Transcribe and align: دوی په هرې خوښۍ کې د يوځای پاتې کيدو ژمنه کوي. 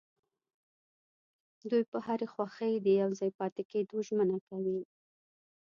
دوی 1.69 1.83
په 1.91 1.97
هرې 2.05 2.27
خوښۍ 2.33 2.73
کې 2.75 2.83
د 2.85 2.87
يوځای 3.01 3.31
پاتې 3.39 3.61
کيدو 3.71 3.95
ژمنه 4.07 4.37
کوي. 4.47 4.79